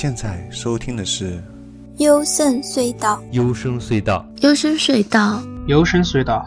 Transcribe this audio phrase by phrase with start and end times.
[0.00, 1.42] 现在收听的是
[1.96, 6.44] 幽深隧道，幽深隧道，幽深隧道，幽深隧道，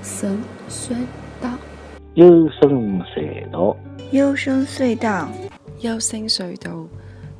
[0.00, 0.96] 幽深隧
[1.38, 1.56] 道，
[2.16, 3.76] 幽深隧道，
[4.10, 5.28] 幽深隧道，
[5.78, 6.88] 幽深隧道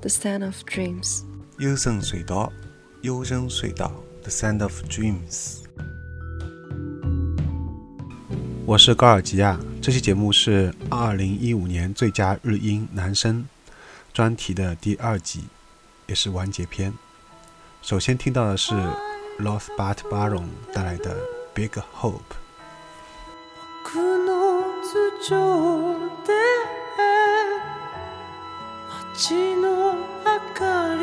[0.01, 1.23] ，The Sound of Dreams，
[1.59, 2.53] 幽深隧道，
[3.01, 5.57] 幽深隧道，The Sound of Dreams。
[8.65, 13.45] 我是高尔吉亚，这期节目是二零一五年最佳日音男声
[14.13, 15.45] 专题的第二集，
[16.07, 16.93] 也是完结篇。
[17.81, 18.75] 首先听到的是
[19.39, 21.17] Lost But Baron 带来的
[21.55, 22.21] Big Hope。
[30.91, 31.02] 我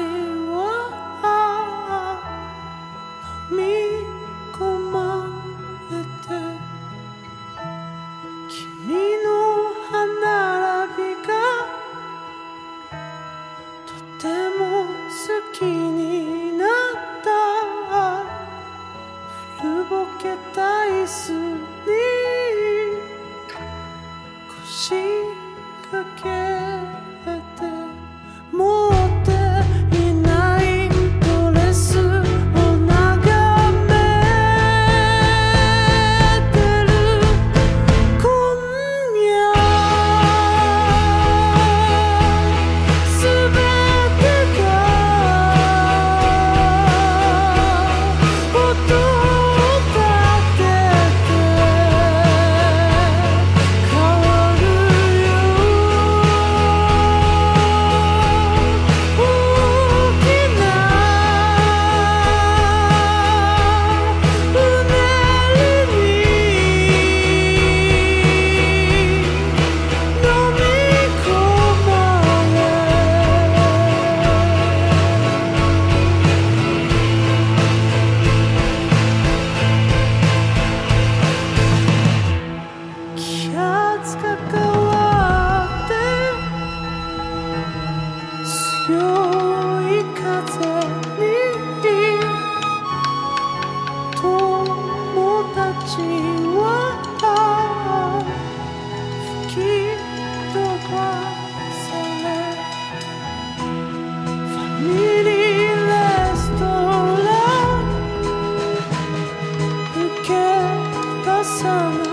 [111.79, 112.08] mama.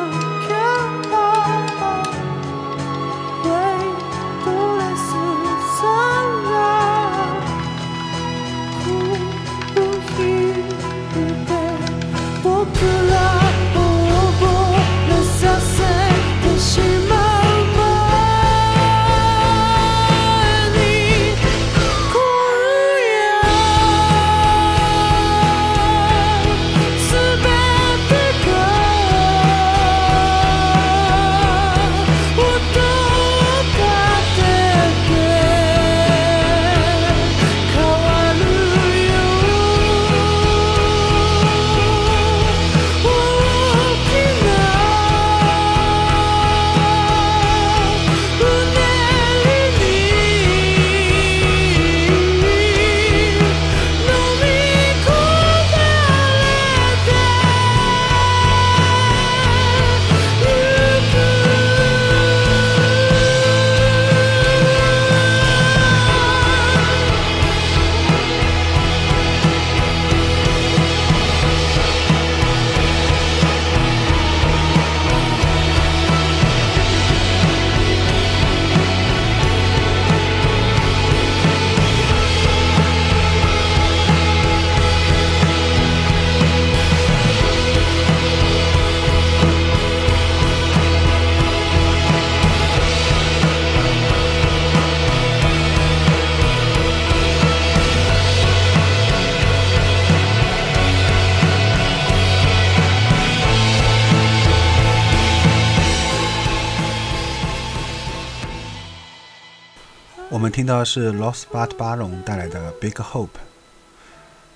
[110.56, 113.28] 听到的是 Lost But 巴隆带来的 Big Hope。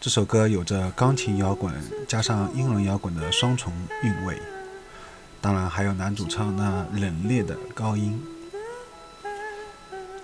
[0.00, 1.74] 这首歌有着钢琴摇滚
[2.08, 3.70] 加上英伦摇滚的双重
[4.02, 4.40] 韵味，
[5.42, 8.18] 当然还有男主唱那冷冽的高音。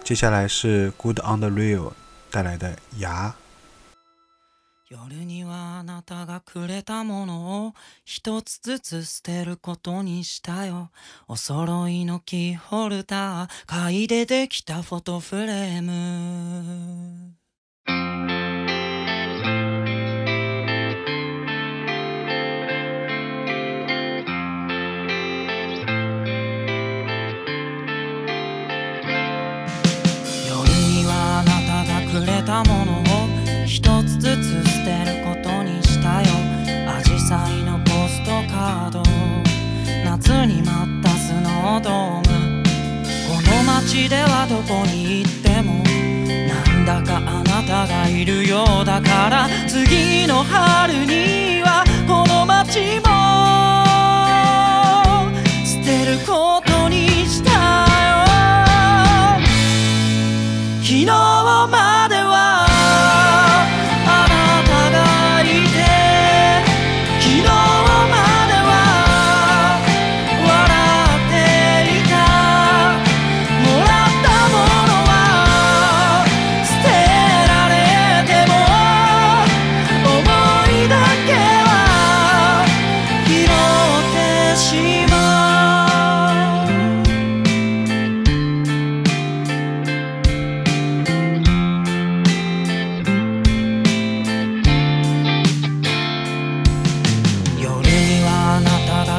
[0.02, 1.92] 接下来是 Good on the Real
[2.30, 3.34] 带来的牙。
[4.88, 7.74] 夜にはあなたがくれたものを
[8.04, 10.90] 一つずつ捨てることにしたよ。
[11.26, 17.34] お揃いのキーホルダー買いでできたフォトフレーム。
[30.48, 32.95] 夜にはあなたがくれたもの
[43.96, 45.82] 街ではどこに行っても
[46.46, 53.06] なんだかあなたがいるようだから次の春にはこの街も
[55.64, 57.56] 捨てることにしたよ。
[60.82, 61.35] 昨日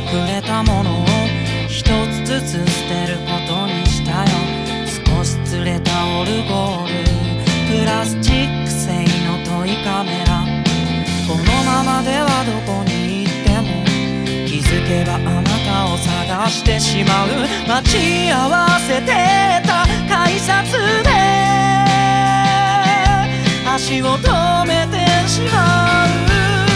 [0.08, 1.06] くれたものを
[1.68, 4.28] 一つずつ捨てることにしたよ。
[5.06, 6.94] 少しずれたオルゴール。
[7.68, 10.46] プラスチック製のトイカメラ。
[11.28, 13.84] このままではどこに行っても
[14.48, 17.28] 気づけばあなたを探してしまう。
[17.68, 19.12] 待ち合わせて
[19.68, 20.72] た改札
[21.04, 21.10] で。
[23.76, 26.67] 足を止めてしまう。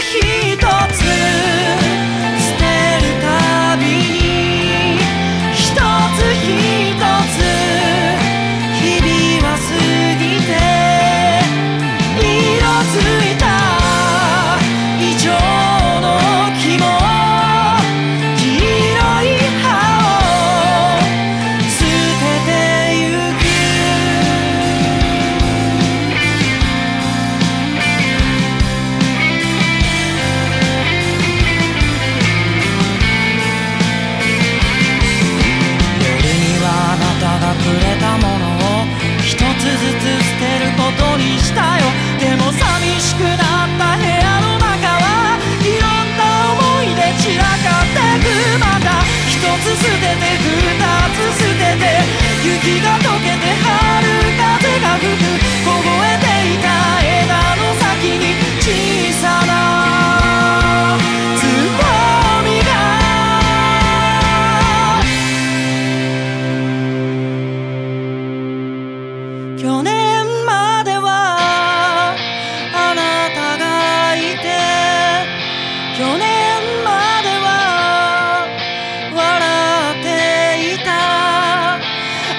[0.00, 1.89] つ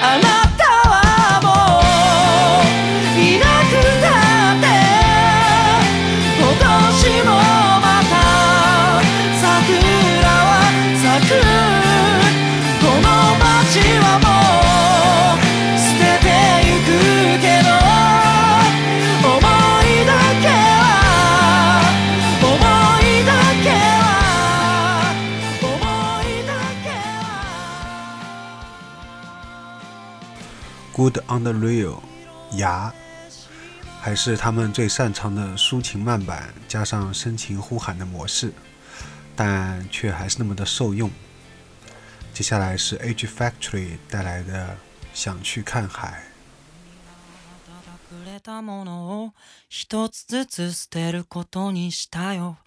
[0.04, 0.31] I'm
[31.11, 32.01] Good on the Real，
[32.53, 32.91] 牙，
[34.01, 38.51] 还是他们最擅长的抒情慢板加上深情呼喊的模式，
[39.35, 41.11] 但却还是那么的受用。
[42.33, 44.75] 接下来是 Age Factory 带来的《
[45.13, 46.07] 想去看海》。
[47.07, 49.33] あなたがくれたものを
[49.69, 52.57] 一つずつ捨てることにしたよ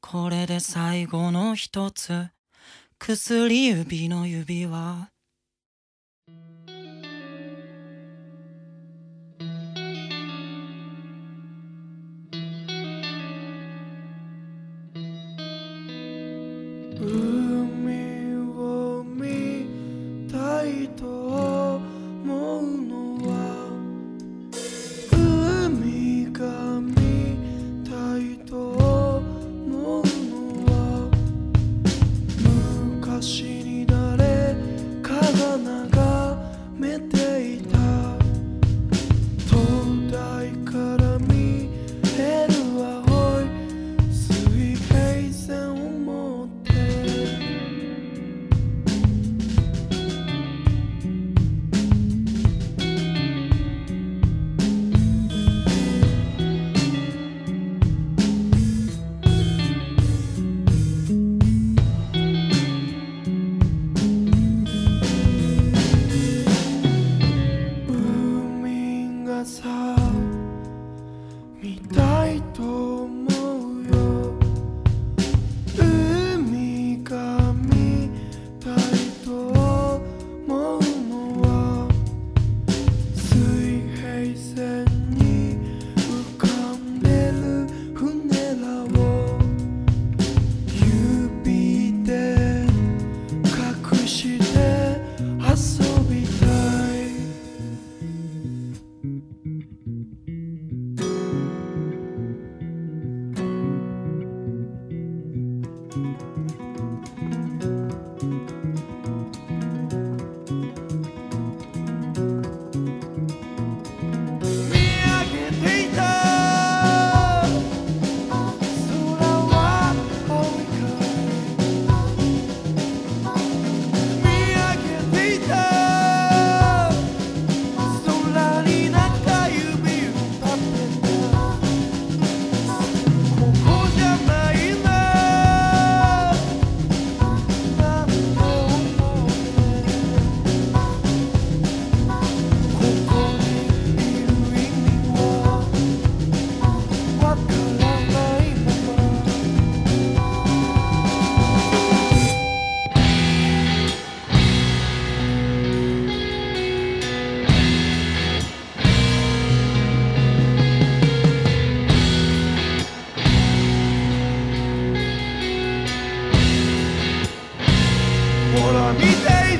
[0.00, 2.28] これで最後の一つ
[2.98, 5.10] 薬指の指輪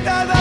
[0.04, 0.33] quitada.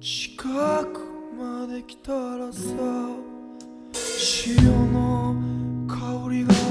[0.00, 1.00] 近く
[1.38, 2.60] まで来たらさ
[3.94, 5.36] 潮の
[5.86, 6.69] 香りが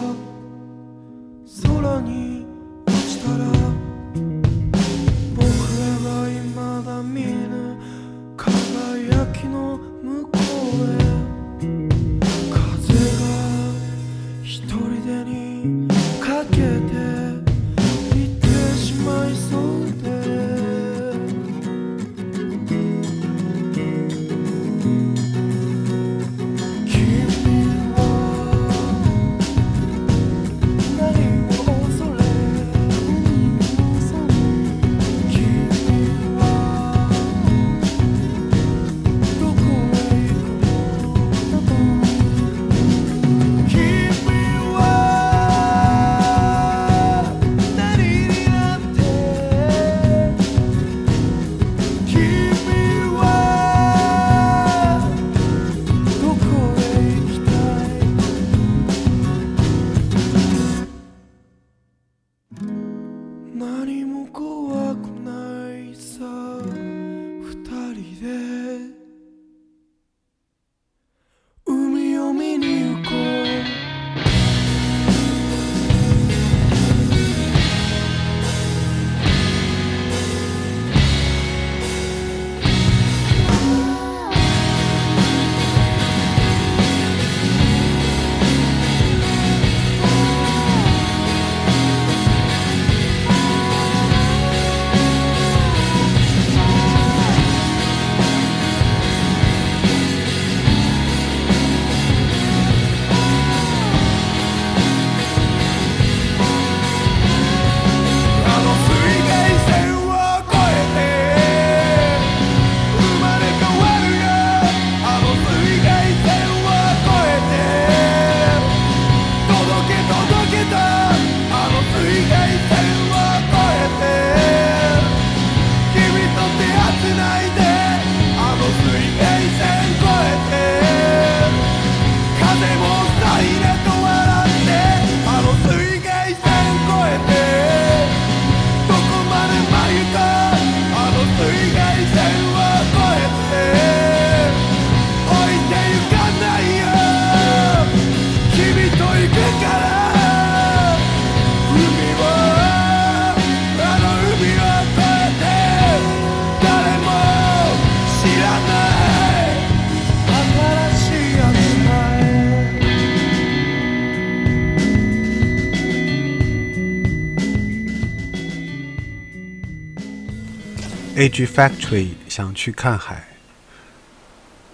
[171.19, 173.27] AG factory 想去看海，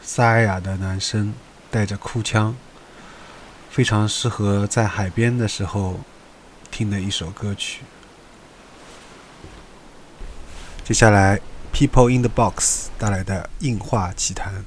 [0.04, 1.34] 沙哑的男声
[1.72, 2.56] 带着哭腔，
[3.72, 6.02] 非常适合在海边的时候
[6.70, 7.82] 听的一首歌曲。
[10.84, 11.42] 接下来
[11.74, 14.64] ，people in the box 带来的硬化奇谈。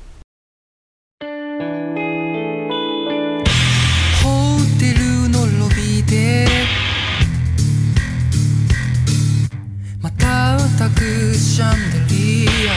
[10.79, 12.73] たくシャンデリア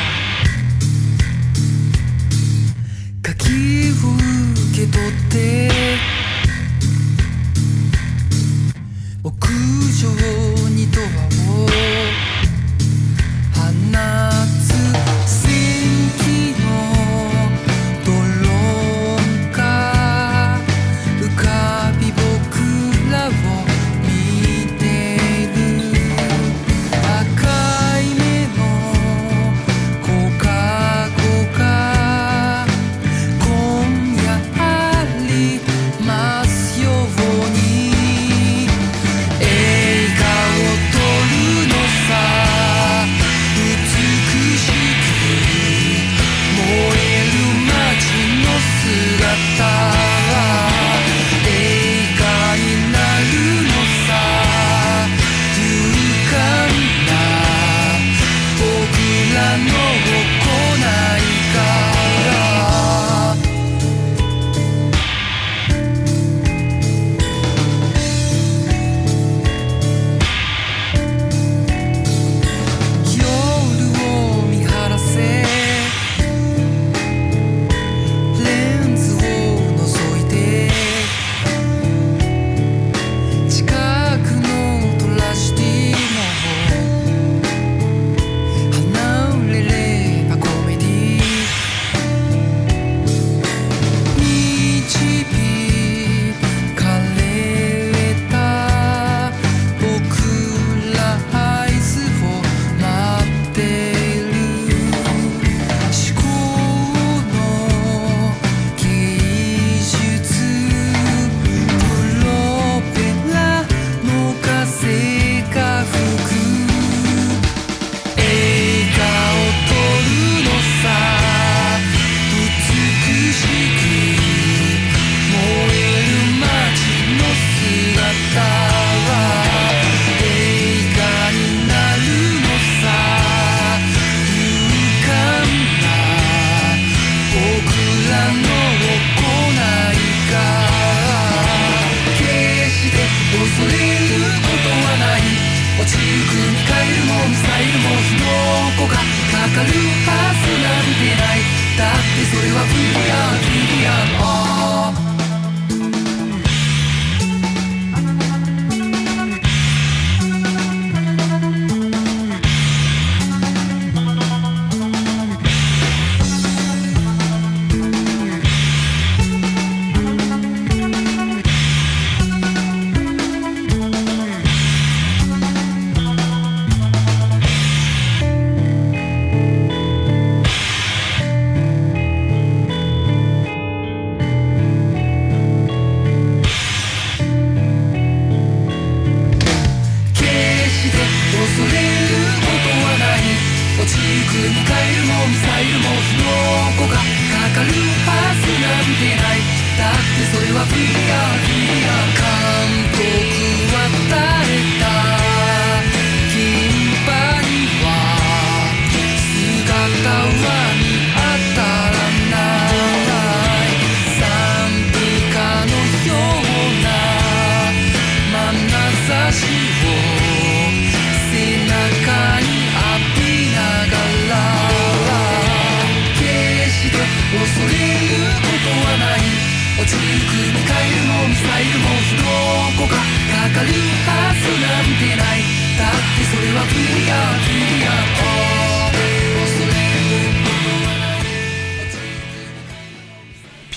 [3.21, 3.93] 鍵を
[4.71, 5.69] 受け取って。
[9.23, 10.09] 屋上
[10.69, 11.67] にドアを
[13.53, 14.30] 放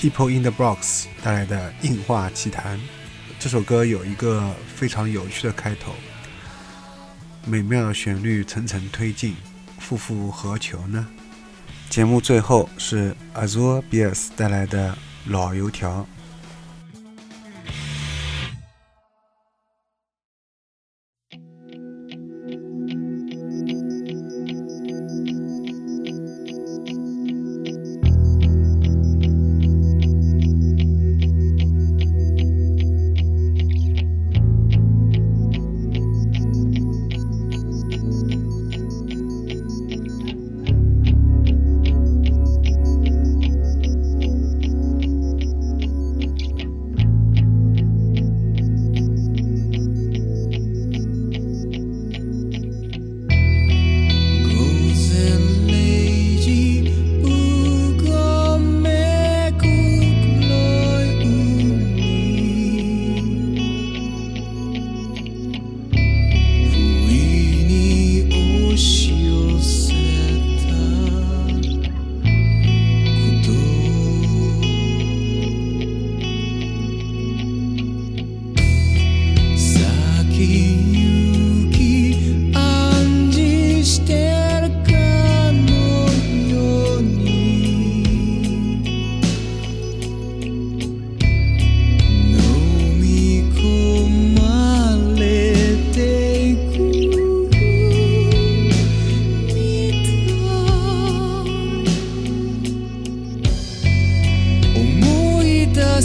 [0.05, 2.79] people in the box 带来的硬化奇谈。
[3.39, 5.93] 这首歌有一个非常有趣的开头
[7.43, 9.35] 美妙的旋律层层推进
[9.79, 11.07] 复复何求呢？
[11.89, 16.05] 节目最后是 azure bears 带来的老油条。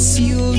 [0.01, 0.50] bless you.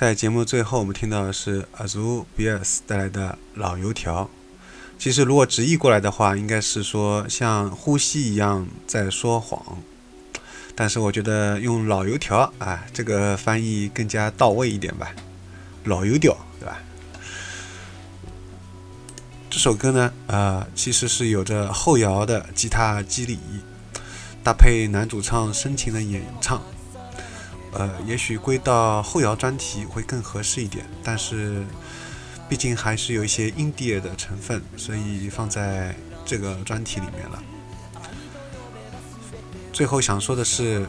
[0.00, 4.30] 在节目最后，我们听到的是 Azu Bias 带来的老油条。
[4.98, 9.76] 其实如果直译过来的话，应该是说像呼吸一样在说谎。
[10.74, 15.14] 但是我觉得用老油条啊，这个翻译更加到位一点吧。
[15.84, 16.78] 老油条，对吧？
[19.50, 23.38] 这首歌呢，呃，其实是有着后摇的吉他机理，
[24.42, 26.62] 搭配男主唱深情的演唱。
[27.72, 31.64] 呃，也许归到后摇专题会更合适一点，但是
[32.48, 37.42] 毕竟还是有一些 indie 的成分，所以放在这个专题里面了。
[39.72, 40.84] 最后想说的是，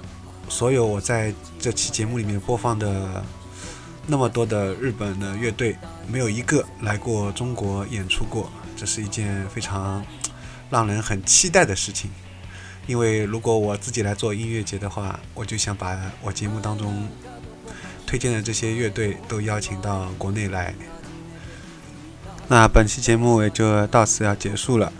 [0.49, 3.23] 所有我在这期节目里面播放的
[4.07, 10.03] 那么多的日本的乐队，没有一个来过中国演出过，这是一件非常
[10.69, 12.09] 让人很期待的事情。
[12.87, 17.07] 因为如果我自己来做音乐节的话，我就想把我节目当中
[18.05, 20.73] 推荐的这些乐队都邀请到国内来。
[22.47, 24.91] 那本期节目也就到此要结束了。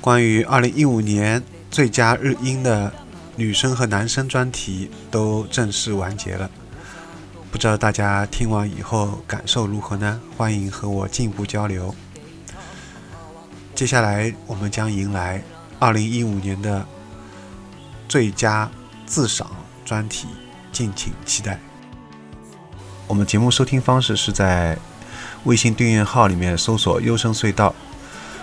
[0.00, 2.90] 关于2015年最佳日音的
[3.36, 6.50] 女生和男生专题都正式完结了，
[7.50, 10.18] 不知道大家听完以后感受如何呢？
[10.38, 11.94] 欢迎和我进一步交流。
[13.74, 15.42] 接下来我们将迎来
[15.80, 16.86] 2015年的
[18.10, 18.68] 最佳
[19.06, 19.48] 自赏
[19.84, 20.26] 专题，
[20.72, 21.60] 敬请期待。
[23.06, 24.76] 我们节目收听方式是在
[25.44, 27.72] 微信订阅号里面搜索“优声隧道”，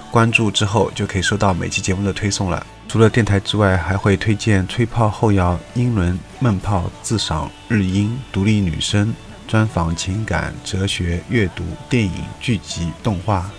[0.10, 2.66] 关注之后就可以收到每期节目的推送了。
[2.88, 9.14] 除了电台之外，还会推荐吹泡后摇、英伦闷泡、自赏日音、独立女声、
[9.50, 13.52] 专访情感、哲学、阅读、电影、剧集、动画，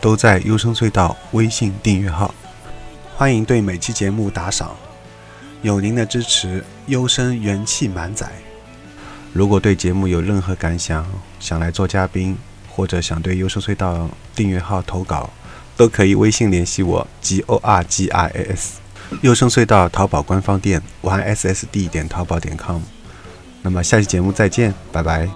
[0.00, 2.34] 都在优声隧道微信订阅号。
[3.14, 4.74] 欢迎对每期节目打赏，
[5.62, 8.28] 有您的支持，优生元气满载。
[9.32, 11.06] 如果对节目有任何感想，
[11.38, 12.36] 想来做嘉宾，
[12.68, 15.30] 或者想对优生隧道订阅号投稿，
[15.76, 18.80] 都可以微信联系我 g o r g i s。
[19.20, 22.80] 优生隧道淘宝官方店 y s s d 点淘宝点 com。
[23.62, 25.28] 那么下期节目再见，拜拜。